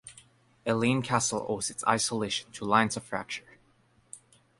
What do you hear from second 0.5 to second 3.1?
Elaine Castle owes its isolation to lines of